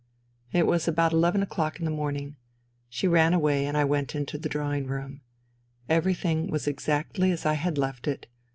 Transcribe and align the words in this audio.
It 0.51 0.65
was 0.65 0.87
about 0.87 1.13
eleven 1.13 1.43
o'clock 1.43 1.77
in 1.77 1.85
the 1.85 1.91
morning. 1.91 2.35
She 2.89 3.07
ran 3.07 3.35
away, 3.35 3.67
and 3.67 3.77
I 3.77 3.85
went 3.85 4.15
into 4.15 4.39
the 4.39 4.49
drawing 4.49 4.87
room. 4.87 5.21
Every 5.87 6.15
thing 6.15 6.47
was 6.49 6.65
exactly 6.65 7.31
as 7.31 7.45
I 7.45 7.53
had 7.53 7.77
left 7.77 8.07
it. 8.07 8.25